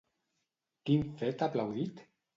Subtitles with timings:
[0.89, 2.03] Quin fet ha aplaudit?